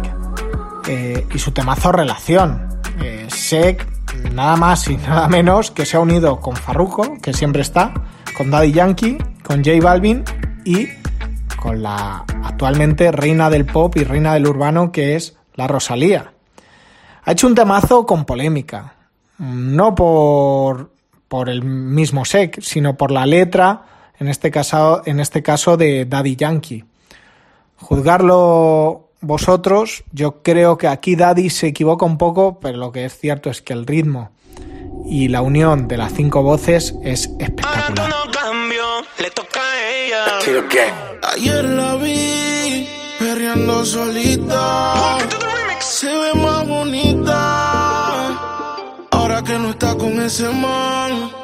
eh, 0.89 1.27
y 1.35 1.39
su 1.39 1.53
temazo 1.53 1.91
Relación. 1.91 2.69
Eh, 3.01 3.27
Sek, 3.31 3.87
nada 4.31 4.57
más 4.57 4.87
y 4.89 4.99
nada 4.99 5.27
menos 5.29 5.71
que 5.71 5.87
se 5.87 5.97
ha 5.97 6.01
unido 6.01 6.39
con 6.39 6.55
Farruko, 6.55 7.17
que 7.23 7.33
siempre 7.33 7.63
está, 7.63 7.95
con 8.37 8.51
Daddy 8.51 8.73
Yankee, 8.73 9.17
con 9.43 9.65
J 9.65 9.79
Balvin 9.81 10.23
y 10.67 10.87
con 11.65 11.83
la 11.83 12.27
actualmente 12.43 13.11
reina 13.11 13.49
del 13.49 13.65
pop 13.65 13.97
y 13.97 14.05
reina 14.05 14.35
del 14.35 14.47
urbano 14.47 14.93
que 14.93 15.17
es 15.17 15.35
la 15.55 15.67
Rosalía. 15.67 16.35
Ha 17.25 17.33
hecho 17.33 17.47
un 17.47 17.55
temazo 17.55 18.05
con 18.05 18.27
polémica, 18.27 18.93
no 19.39 19.95
por, 19.95 20.91
por 21.27 21.49
el 21.49 21.65
mismo 21.65 22.27
Sek, 22.27 22.61
sino 22.61 22.99
por 22.99 23.11
la 23.11 23.25
letra, 23.25 24.11
en 24.21 24.29
este 24.29 24.51
caso, 24.51 25.01
en 25.07 25.21
este 25.21 25.43
caso 25.43 25.79
de 25.79 26.05
Daddy 26.05 26.37
Yankee. 26.37 26.85
Juzgarlo 27.77 29.09
vosotros, 29.23 30.05
yo 30.13 30.43
creo 30.43 30.77
que 30.77 30.89
aquí 30.89 31.17
Daddy 31.17 31.49
se 31.49 31.69
equivoca 31.69 32.05
un 32.05 32.19
poco, 32.19 32.61
pero 32.61 32.77
lo 32.77 32.93
que 32.93 33.07
es 33.07 33.19
cierto 33.19 33.49
es 33.49 33.63
que 33.63 33.73
el 33.73 33.87
ritmo 33.87 34.33
y 35.07 35.29
la 35.29 35.41
unión 35.41 35.89
de 35.89 35.97
las 35.97 36.13
cinco 36.13 36.43
voces 36.43 36.95
es 37.03 37.31
espectacular. 37.39 38.44
Le 39.19 39.31
toca 39.31 39.61
a 39.61 39.91
ella. 39.91 40.25
Ayer 41.33 41.65
la 41.65 41.95
vi 41.97 42.89
perreando 43.19 43.85
solita. 43.85 45.19
Se 45.81 46.07
ve 46.07 46.35
más 46.35 46.67
bonita. 46.67 47.39
Ahora 49.11 49.43
que 49.43 49.59
no 49.59 49.71
está 49.71 49.95
con 49.97 50.21
ese 50.21 50.49
man. 50.49 51.44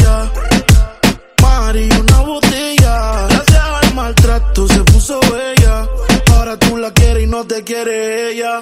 No 7.31 7.47
te 7.47 7.63
quiere 7.63 8.31
ella. 8.31 8.61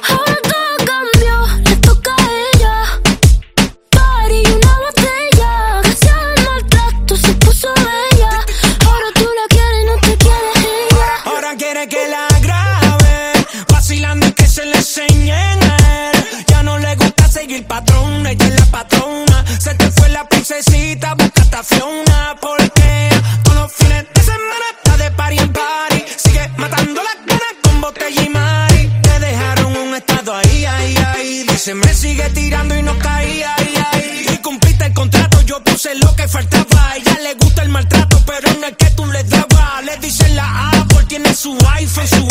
Su 41.90 42.02
iPhone, 42.02 42.29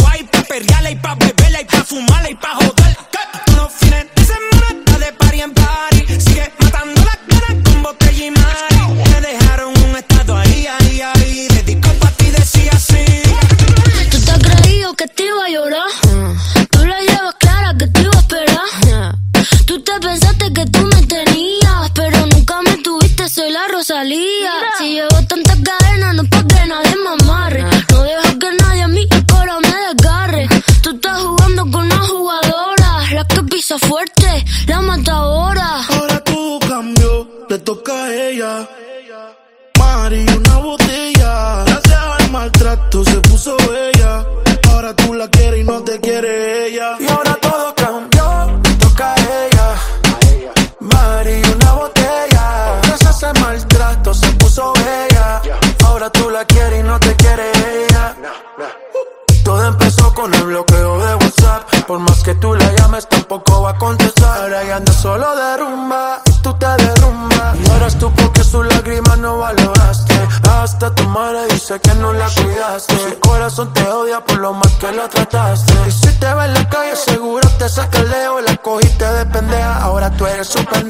una 31.89 32.07
jugadora, 32.07 32.91
la 33.13 33.25
que 33.25 33.43
pisa 33.45 33.79
fuerte, 33.79 34.45
la 34.67 34.81
matadora. 34.81 35.83
Ahora 35.89 36.21
todo 36.25 36.59
cambió, 36.61 37.29
le 37.49 37.59
toca 37.59 37.93
a 38.05 38.15
ella. 38.15 38.69
Mari, 39.79 40.27
una 40.37 40.57
botella. 40.59 41.65
Gracias 41.65 42.01
al 42.19 42.31
maltrato 42.31 43.05
se 43.05 43.17
puso 43.29 43.57
bella. 43.57 44.25
Ahora 44.71 44.95
tú 44.95 45.15
la 45.15 45.29
quieres 45.29 45.61
y 45.61 45.65
no 45.65 45.83
te 45.83 45.99
quiere 46.01 46.67
ella. 46.67 46.97
Y 47.01 47.07
ahora 47.09 47.35
todo 47.41 47.75
cambió, 47.75 48.61
le 48.63 48.75
toca 48.75 49.15
a 49.15 49.17
ella. 49.45 49.67
Mari, 50.81 51.43
una 51.55 51.73
botella. 51.73 52.81
Gracias 52.83 53.23
al 53.25 53.41
maltrato 53.41 54.15
se 54.15 54.31
puso 54.33 54.73
bella. 54.75 55.43
Ahora 55.87 56.11
tú 56.11 56.29
la 56.31 56.45
quieres 56.45 56.81
y 56.81 56.83
no 56.83 56.99
te 57.01 57.15
quiere 57.17 57.51
ella. 57.51 57.58
Por 61.89 62.01
más 62.01 62.23
que 62.23 62.35
tú 62.35 62.55
la 62.55 62.71
llames, 62.75 63.09
tampoco 63.09 63.63
va 63.63 63.71
a 63.71 63.79
contestar. 63.79 64.43
Ahora 64.43 64.63
ella 64.63 64.77
anda 64.77 64.93
solo 64.93 65.35
de 65.35 65.57
rumba 65.57 66.21
y 66.27 66.33
tú 66.43 66.53
te 66.53 66.67
derrumbas. 66.67 67.57
Y 67.59 67.71
ahora 67.71 67.89
tú 67.99 68.13
porque 68.13 68.45
sus 68.45 68.67
lágrimas 68.67 69.17
no 69.17 69.39
valoraste. 69.39 70.15
Hasta 70.51 70.95
tu 70.95 71.05
madre 71.05 71.47
dice 71.51 71.81
que 71.81 71.95
no 71.95 72.13
la 72.13 72.29
cuidaste. 72.29 72.95
Su 72.95 73.19
corazón 73.21 73.73
te 73.73 73.89
odia 73.89 74.21
por 74.23 74.37
lo 74.37 74.53
mal 74.53 74.71
que 74.79 74.93
la 74.93 75.09
trataste. 75.09 75.73
Y 75.87 75.91
si 75.91 76.13
te 76.19 76.35
ve 76.35 76.45
en 76.45 76.53
la 76.53 76.69
calle, 76.69 76.95
seguro 76.95 77.49
te 77.59 77.67
saca 77.71 78.01
el 78.01 78.11
leo. 78.11 78.41
La 78.43 78.55
cogiste 78.59 79.11
de 79.11 79.25
pendeja, 79.25 79.79
ahora 79.81 80.11
tú 80.11 80.27
eres 80.27 80.55
un 80.57 80.67
pendejo. 80.67 80.88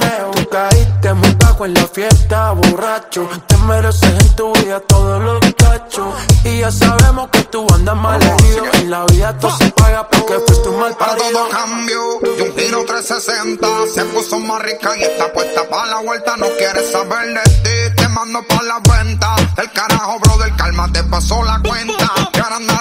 En 1.69 1.75
la 1.75 1.87
fiesta, 1.87 2.53
borracho. 2.53 3.29
Te 3.47 3.57
mereces 3.59 4.03
en 4.03 4.37
tu 4.37 4.53
vida 4.55 4.81
todos 4.81 5.23
los 5.23 5.41
cachos. 5.55 6.15
Y 6.45 6.59
ya 6.59 6.71
sabemos 6.71 7.29
que 7.31 7.43
tú 7.45 7.67
andas 7.75 7.97
mal 7.97 8.21
herido. 8.23 8.65
En 8.75 8.91
la 8.91 9.05
vida 9.07 9.39
todo 9.39 9.57
se 9.59 9.71
paga 9.73 10.09
porque 10.09 10.35
fuiste 10.47 10.69
un 10.69 10.81
mal 10.81 10.97
Para 10.97 11.17
todo 11.17 11.49
cambio 11.51 12.01
y 12.23 12.41
un 12.43 12.57
giro 12.57 12.85
360 12.85 13.67
Se 13.95 14.05
puso 14.07 14.39
más 14.39 14.63
rica 14.63 14.97
y 14.97 15.03
está 15.03 15.33
puesta 15.33 15.69
para 15.69 15.87
la 15.87 16.01
vuelta. 16.01 16.37
No 16.37 16.47
quiere 16.57 16.91
saber 16.91 17.35
de 17.35 17.43
ti, 17.63 17.97
te 17.97 18.09
mando 18.09 18.43
pa' 18.49 18.63
la 18.63 18.81
venta. 18.81 19.37
El 19.57 19.71
carajo, 19.73 20.19
brother, 20.21 20.53
calma, 20.57 20.91
te 20.93 21.03
pasó 21.05 21.43
la 21.45 21.61
cuenta. 21.61 22.11
Que 22.33 22.41
ahora 22.41 22.57
anda 22.57 22.79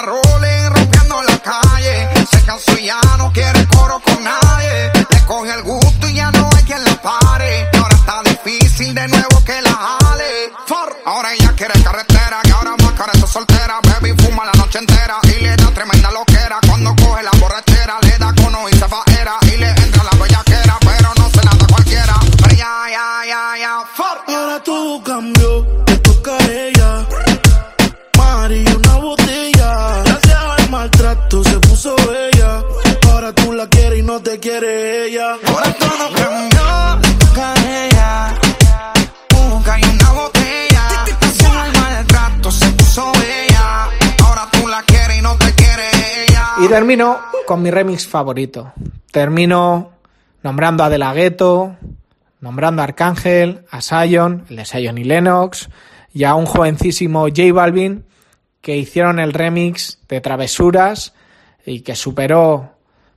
Y 46.68 46.70
termino 46.70 47.18
con 47.46 47.62
mi 47.62 47.70
remix 47.70 48.06
favorito. 48.06 48.74
Termino 49.10 49.92
nombrando 50.42 50.84
a 50.84 50.90
De 50.90 50.98
La 50.98 51.14
Ghetto, 51.14 51.76
nombrando 52.42 52.82
a 52.82 52.84
Arcángel, 52.84 53.64
a 53.70 53.80
Sion, 53.80 54.44
el 54.50 54.56
de 54.56 54.66
Sion 54.66 54.98
y 54.98 55.04
Lennox, 55.04 55.70
y 56.12 56.24
a 56.24 56.34
un 56.34 56.44
jovencísimo 56.44 57.22
J 57.22 57.54
Balvin 57.54 58.04
que 58.60 58.76
hicieron 58.76 59.18
el 59.18 59.32
remix 59.32 59.98
de 60.10 60.20
Travesuras 60.20 61.14
y 61.64 61.80
que 61.80 61.96
superó 61.96 62.74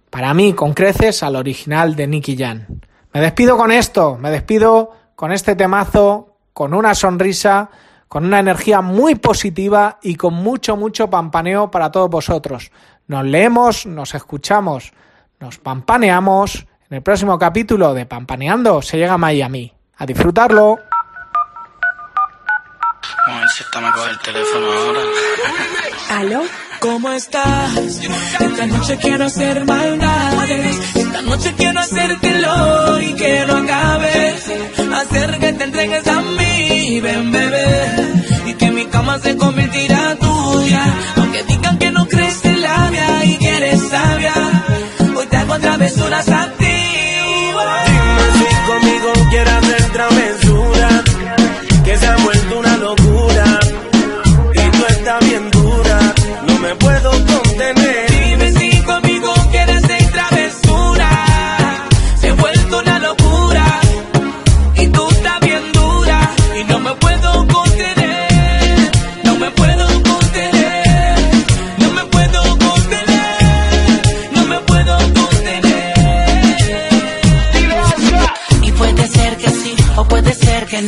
para 0.10 0.34
mí 0.34 0.54
con 0.54 0.74
creces 0.74 1.22
al 1.22 1.36
original 1.36 1.98
de 1.98 2.08
Nicky 2.08 2.38
Jam. 2.38 2.68
Me 3.12 3.20
despido 3.20 3.58
con 3.58 3.74
esto, 3.74 4.18
me 4.18 4.32
despido 4.32 4.92
con 5.14 5.34
este 5.34 5.58
temazo, 5.58 6.38
con 6.54 6.74
una 6.74 6.96
sonrisa, 6.96 7.70
con 8.12 8.26
una 8.26 8.40
energía 8.40 8.82
muy 8.82 9.16
positiva 9.16 9.98
y 10.02 10.16
con 10.16 10.34
mucho, 10.34 10.76
mucho 10.76 11.10
pampaneo 11.10 11.72
para 11.72 11.92
todos 11.92 12.10
vosotros. 12.10 12.70
Nos 13.12 13.26
leemos, 13.26 13.86
nos 13.88 14.16
escuchamos, 14.16 14.94
nos 15.38 15.58
pampaneamos 15.58 16.66
en 16.90 16.96
el 16.96 17.04
próximo 17.04 17.38
capítulo 17.38 17.94
de 17.94 18.06
Pampaneando 18.06 18.82
se 18.82 18.98
llega 18.98 19.16
a 19.16 19.18
Miami. 19.18 19.74
A 19.98 20.06
disfrutarlo. 20.06 20.80
Vamos 23.28 23.38
a 23.38 23.40
ver 23.42 23.50
si 23.50 23.64
esta 23.64 23.82
me 23.82 23.92
coge 23.92 24.12
el 24.12 24.20
teléfono 24.20 24.66
ahora. 24.66 25.00
¿Aló? 26.10 26.42
¿Cómo 26.80 27.12
estás? 27.12 27.76
Esta 27.76 28.66
noche 28.68 28.98
quiero 29.02 29.26
hacer 29.26 29.66
maldades. 29.66 30.96
Esta 30.96 31.22
noche 31.24 31.54
quiero 31.58 31.80
hacértelo 31.82 33.02
y 33.02 33.14
que 33.14 33.46
no 33.46 33.58
acabes. 33.58 34.52
Hacer 34.96 35.38
que 35.38 35.52
te 35.52 35.64
entregues 35.66 36.08
a 36.08 36.22
mí, 36.22 37.02
ven 37.02 37.30
bebé. 37.30 38.14
Y 38.46 38.54
que 38.54 38.72
mi 38.72 38.86
cama 38.86 39.20
se 39.20 39.36
convertirá 39.36 40.16
tuya. 40.16 40.96
Aunque 41.18 41.44
digan 41.44 41.78
que 41.78 41.92
no 41.92 42.08
crees 42.08 42.46
en 42.46 42.61
travesuras 45.82 46.30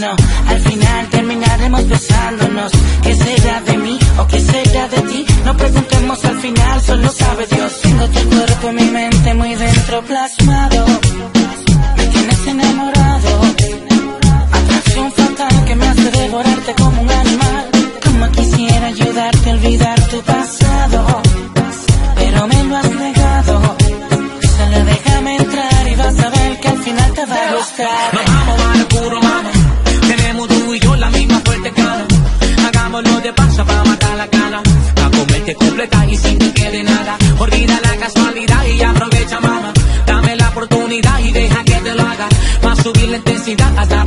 Al 0.02 0.60
final 0.60 1.10
terminaremos 1.12 1.88
besándonos. 1.88 2.72
¿Qué 3.04 3.16
será 3.16 3.62
de 3.62 3.78
mí 3.78 4.00
o 4.18 4.26
qué 4.26 4.40
será 4.40 4.88
de 4.88 5.02
ti? 5.02 5.26
No 5.46 5.56
preguntemos 5.56 6.26
al 6.26 6.40
final, 6.40 6.82
solo 6.82 7.10
sabe 7.12 7.46
Dios. 7.46 7.82
Tengo 7.82 8.08
tu 8.08 8.30
cuerpo 8.30 8.70
en 8.70 8.76
mi 8.76 8.90
mente 8.90 9.34
muy 9.36 9.54
dentro 9.54 10.02
plasmado. 10.02 10.86
Me 11.98 12.06
tienes 12.08 12.48
enamorado. 12.48 13.42
Atracción 14.52 15.12
fatal 15.12 15.66
que 15.66 15.76
me 15.76 15.88
hace 15.88 16.12
devorarte 16.12 16.74
como 16.74 17.02
un 17.02 17.12
animal. 17.12 17.70
Como 18.04 18.32
quisiera 18.32 18.88
ayudarte 18.88 19.50
a 19.52 19.54
olvidar 19.54 20.02
tu 20.08 20.22
pasado. 20.24 21.22
Pero 22.16 22.48
me 22.48 22.64
lo 22.64 22.78
has 22.78 22.90
negado. 22.90 23.76
Solo 24.58 24.86
déjame 24.86 25.36
entrar 25.36 25.88
y 25.88 25.96
vas 25.96 26.20
a 26.20 26.30
ver 26.30 26.60
que 26.62 26.68
al 26.68 26.80
final 26.80 27.14
te 27.14 27.26
va 27.26 27.36
a 27.36 27.56
gustar. 27.56 28.23
Pa' 35.54 35.60
comerte 35.60 35.66
completa 35.66 36.06
y 36.10 36.18
sin 36.18 36.38
que 36.38 36.54
quede 36.54 36.84
nada. 36.84 37.18
Olvida 37.40 37.80
la 37.82 37.98
casualidad 37.98 38.66
y 38.66 38.82
aprovecha, 38.82 39.40
mamá. 39.40 39.74
Dame 40.06 40.36
la 40.36 40.50
oportunidad 40.50 41.20
y 41.20 41.32
deja 41.32 41.64
que 41.64 41.76
te 41.76 41.96
lo 41.96 42.04
haga. 42.04 42.30
Pa' 42.62 42.76
subir 42.76 43.10
la 43.10 43.18
intensidad 43.18 43.78
hasta 43.78 44.03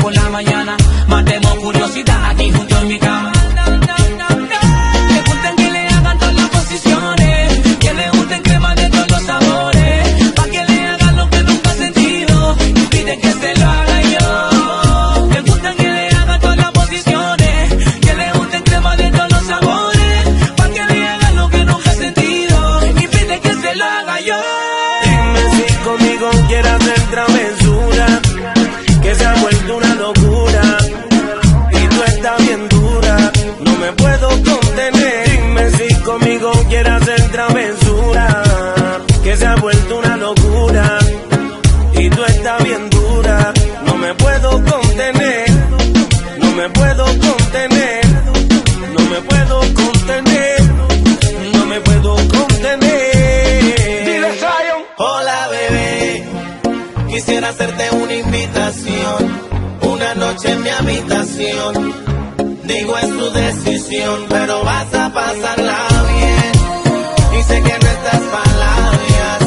pero 64.28 64.64
vas 64.64 64.94
a 64.94 65.12
pasarla 65.12 65.78
bien. 66.08 67.38
Y 67.38 67.42
sé 67.42 67.62
que 67.62 67.78
no 67.78 67.90
estás 67.90 68.20
palabras. 68.20 69.38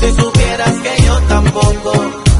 Si 0.00 0.12
supieras 0.12 0.72
que 0.82 1.02
yo 1.02 1.18
tampoco. 1.28 1.92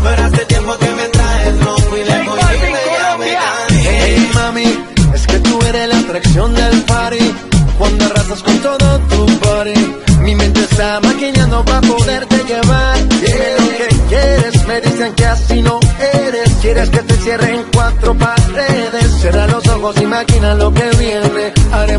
Pero 0.02 0.24
hace 0.24 0.44
tiempo 0.46 0.76
que 0.78 0.90
me 0.90 1.08
traes 1.08 1.54
loco 1.60 1.96
y 1.96 2.04
le 2.04 2.22
voy 2.22 3.18
me 3.18 3.34
cansé. 3.34 3.88
Hey 3.88 4.30
mami, 4.34 4.84
es 5.14 5.26
que 5.26 5.38
tú 5.40 5.60
eres 5.66 5.88
la 5.88 5.98
atracción 5.98 6.54
del 6.54 6.82
party. 6.82 7.34
Cuando 7.78 8.04
arrasas 8.04 8.42
con 8.42 8.58
todo 8.60 8.98
tu 9.00 9.26
body, 9.38 9.96
mi 10.20 10.34
mente 10.36 10.60
está 10.60 11.00
maquinando 11.00 11.64
para 11.64 11.80
poderte 11.80 12.36
llevar. 12.44 13.08
Dime 13.08 13.54
lo 13.58 13.68
que 13.78 13.88
quieres, 14.08 14.66
me 14.66 14.80
dicen 14.80 15.14
que 15.14 15.26
así 15.26 15.62
no 15.62 15.80
eres. 16.24 16.50
Quieres 16.62 16.90
que 16.90 16.98
te 16.98 17.14
cierre 17.16 17.54
en 17.54 17.64
cuatro 17.72 18.14
paredes. 18.16 19.20
Cierra 19.20 19.46
los 19.48 19.66
ojos 19.68 19.96
y 20.00 20.06
maquina 20.06 20.54
lo 20.54 20.72
que 20.72 20.88
viene. 20.98 21.23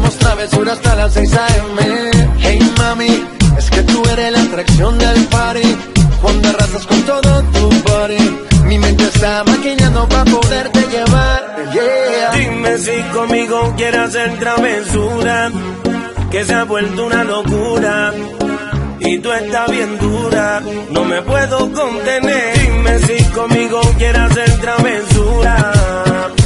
Haremos 0.05 0.19
travesura 0.19 0.73
hasta 0.73 0.95
las 0.95 1.13
6 1.13 1.33
a.m. 1.33 2.11
Hey 2.39 2.73
mami, 2.77 3.25
es 3.57 3.69
que 3.71 3.81
tú 3.81 4.03
eres 4.11 4.31
la 4.33 4.41
atracción 4.41 4.97
del 4.99 5.25
party. 5.25 5.77
Cuando 6.21 6.49
arrasas 6.49 6.85
con 6.85 7.01
todo 7.01 7.43
tu 7.43 7.69
body, 7.89 8.39
mi 8.65 8.77
mente 8.77 9.03
está 9.05 9.43
maquinando 9.43 10.07
para 10.07 10.25
poderte 10.25 10.79
llevar. 10.91 11.71
Yeah. 11.73 12.31
Dime 12.33 12.77
si 12.77 13.01
conmigo 13.13 13.73
quieres 13.77 13.99
hacer 14.01 14.37
travesura, 14.37 15.51
que 16.29 16.45
se 16.45 16.53
ha 16.53 16.63
vuelto 16.65 17.05
una 17.07 17.23
locura. 17.23 18.13
Y 18.99 19.19
tú 19.19 19.31
estás 19.31 19.71
bien 19.71 19.97
dura, 19.97 20.61
no 20.91 21.03
me 21.05 21.21
puedo 21.23 21.71
contener. 21.71 22.59
Dime 22.59 22.99
si 22.99 23.23
conmigo 23.31 23.81
quieres 23.97 24.21
hacer 24.21 24.51
travesura, 24.59 25.73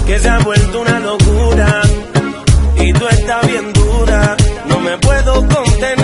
que 0.08 0.18
se 0.18 0.30
ha 0.30 0.40
vuelto 0.40 0.80
una 0.80 1.00
locura. 1.00 1.19
Estás 3.12 3.48
bien 3.48 3.74
dura, 3.74 4.38
no 4.68 4.80
me 4.80 4.98
puedo 4.98 5.34
contener. 5.48 5.99